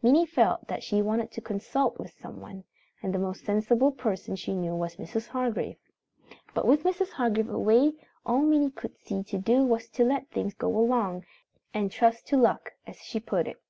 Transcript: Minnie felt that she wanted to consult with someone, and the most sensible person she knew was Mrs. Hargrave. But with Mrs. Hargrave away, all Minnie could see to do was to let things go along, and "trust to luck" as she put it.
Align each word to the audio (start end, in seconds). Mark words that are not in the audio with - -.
Minnie 0.00 0.26
felt 0.26 0.68
that 0.68 0.84
she 0.84 1.02
wanted 1.02 1.32
to 1.32 1.40
consult 1.40 1.98
with 1.98 2.12
someone, 2.12 2.62
and 3.02 3.12
the 3.12 3.18
most 3.18 3.44
sensible 3.44 3.90
person 3.90 4.36
she 4.36 4.54
knew 4.54 4.76
was 4.76 4.94
Mrs. 4.94 5.26
Hargrave. 5.26 5.74
But 6.54 6.68
with 6.68 6.84
Mrs. 6.84 7.08
Hargrave 7.10 7.48
away, 7.50 7.94
all 8.24 8.42
Minnie 8.42 8.70
could 8.70 8.96
see 8.96 9.24
to 9.24 9.38
do 9.38 9.64
was 9.64 9.88
to 9.88 10.04
let 10.04 10.30
things 10.30 10.54
go 10.54 10.68
along, 10.68 11.24
and 11.74 11.90
"trust 11.90 12.28
to 12.28 12.36
luck" 12.36 12.74
as 12.86 12.98
she 12.98 13.18
put 13.18 13.48
it. 13.48 13.60